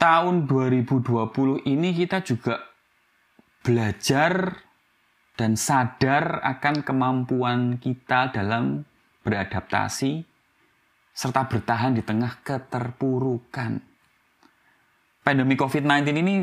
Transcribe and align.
tahun 0.00 0.48
2020 0.48 1.68
ini 1.68 1.92
kita 1.92 2.24
juga 2.24 2.56
belajar 3.60 4.64
dan 5.36 5.60
sadar 5.60 6.40
akan 6.40 6.80
kemampuan 6.80 7.76
kita 7.76 8.32
dalam 8.32 8.88
beradaptasi 9.20 10.24
serta 11.12 11.44
bertahan 11.44 11.92
di 11.92 12.00
tengah 12.00 12.40
keterpurukan. 12.40 13.84
Pandemi 15.20 15.52
COVID-19 15.60 16.16
ini 16.24 16.34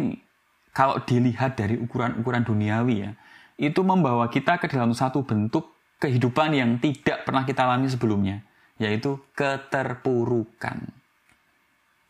kalau 0.70 1.02
dilihat 1.02 1.58
dari 1.58 1.82
ukuran-ukuran 1.82 2.46
duniawi 2.46 3.10
ya, 3.10 3.12
itu 3.58 3.82
membawa 3.82 4.30
kita 4.30 4.62
ke 4.62 4.70
dalam 4.70 4.94
satu 4.94 5.26
bentuk 5.26 5.74
kehidupan 5.98 6.54
yang 6.54 6.78
tidak 6.78 7.26
pernah 7.26 7.42
kita 7.42 7.66
alami 7.66 7.90
sebelumnya, 7.90 8.46
yaitu 8.78 9.18
keterpurukan. 9.34 10.94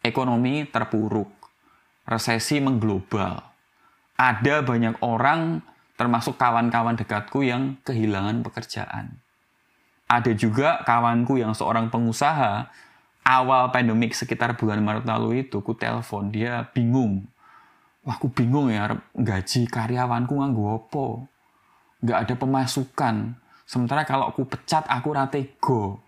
Ekonomi 0.04 0.68
terpuruk, 0.68 1.37
resesi 2.08 2.64
mengglobal. 2.64 3.44
Ada 4.18 4.64
banyak 4.64 5.04
orang 5.04 5.62
termasuk 6.00 6.40
kawan-kawan 6.40 6.96
dekatku 6.96 7.44
yang 7.44 7.78
kehilangan 7.84 8.42
pekerjaan. 8.42 9.20
Ada 10.08 10.32
juga 10.34 10.82
kawanku 10.88 11.36
yang 11.36 11.52
seorang 11.52 11.92
pengusaha, 11.92 12.72
awal 13.28 13.76
pandemik 13.76 14.16
sekitar 14.16 14.56
bulan 14.56 14.80
Maret 14.80 15.04
lalu 15.04 15.44
itu, 15.44 15.60
ku 15.60 15.76
telepon, 15.76 16.32
dia 16.32 16.64
bingung. 16.72 17.28
Wah, 18.08 18.16
aku 18.16 18.32
bingung 18.32 18.72
ya, 18.72 18.96
gaji 19.12 19.68
karyawanku 19.68 20.32
nganggo 20.32 20.64
apa? 20.80 21.08
Nggak 22.00 22.20
ada 22.24 22.34
pemasukan. 22.40 23.16
Sementara 23.68 24.08
kalau 24.08 24.32
aku 24.32 24.48
pecat, 24.48 24.88
aku 24.88 25.12
ratego. 25.12 26.00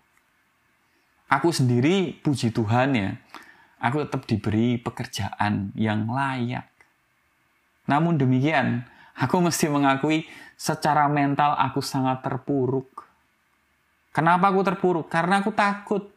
Aku 1.28 1.52
sendiri, 1.52 2.16
puji 2.24 2.56
Tuhan 2.56 2.96
ya, 2.96 3.20
aku 3.80 4.04
tetap 4.04 4.28
diberi 4.28 4.76
pekerjaan 4.76 5.72
yang 5.74 6.06
layak. 6.06 6.68
Namun 7.88 8.20
demikian, 8.20 8.86
Aku 9.20 9.36
mesti 9.44 9.68
mengakui 9.68 10.24
secara 10.56 11.04
mental 11.12 11.52
aku 11.52 11.84
sangat 11.84 12.24
terpuruk. 12.24 13.04
Kenapa 14.16 14.48
aku 14.48 14.64
terpuruk? 14.64 15.06
Karena 15.12 15.44
aku 15.44 15.52
takut. 15.52 16.08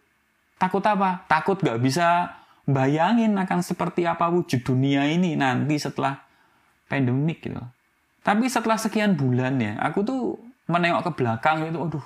Takut 0.55 0.79
apa? 0.87 1.27
Takut 1.27 1.59
gak 1.59 1.83
bisa 1.83 2.31
bayangin 2.63 3.35
akan 3.35 3.59
seperti 3.59 4.07
apa 4.07 4.31
wujud 4.31 4.63
dunia 4.63 5.03
ini 5.11 5.35
nanti 5.35 5.75
setelah 5.75 6.23
pandemik 6.87 7.43
gitu. 7.43 7.59
Tapi 8.23 8.47
setelah 8.47 8.79
sekian 8.79 9.19
bulan 9.19 9.59
ya, 9.59 9.75
aku 9.83 9.99
tuh 10.07 10.39
menengok 10.71 11.11
ke 11.11 11.19
belakang 11.19 11.67
itu, 11.67 11.75
aduh, 11.75 12.05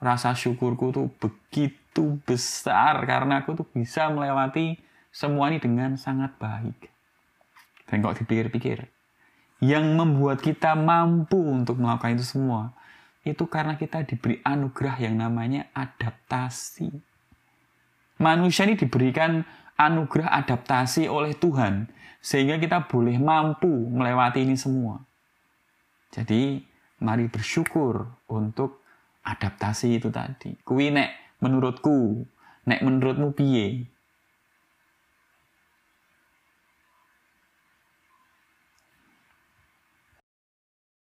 rasa 0.00 0.32
syukurku 0.32 0.96
tuh 0.96 1.12
begitu 1.20 1.76
besar 2.26 3.00
karena 3.08 3.40
aku 3.40 3.56
tuh 3.56 3.68
bisa 3.70 4.10
melewati 4.12 4.76
semua 5.14 5.48
ini 5.48 5.62
dengan 5.62 5.96
sangat 5.96 6.36
baik. 6.36 6.92
Dan 7.86 8.02
kok 8.02 8.20
dipikir-pikir, 8.20 8.90
yang 9.64 9.96
membuat 9.96 10.44
kita 10.44 10.76
mampu 10.76 11.38
untuk 11.38 11.80
melakukan 11.80 12.18
itu 12.18 12.36
semua 12.36 12.76
itu 13.26 13.48
karena 13.48 13.74
kita 13.74 14.04
diberi 14.06 14.38
anugerah 14.44 14.96
yang 15.02 15.16
namanya 15.18 15.66
adaptasi. 15.72 16.92
Manusia 18.22 18.68
ini 18.68 18.78
diberikan 18.78 19.42
anugerah 19.76 20.30
adaptasi 20.44 21.10
oleh 21.10 21.34
Tuhan 21.34 21.90
sehingga 22.22 22.56
kita 22.60 22.86
boleh 22.86 23.18
mampu 23.18 23.68
melewati 23.68 24.46
ini 24.46 24.54
semua. 24.54 25.02
Jadi, 26.14 26.64
mari 27.02 27.28
bersyukur 27.28 28.08
untuk 28.30 28.80
adaptasi 29.26 29.98
itu 29.98 30.08
tadi. 30.08 30.54
Kuwi 30.62 30.94
nek 30.94 31.25
menurutku, 31.40 32.26
nek 32.66 32.80
menurutmu 32.82 33.32
piye? 33.36 33.90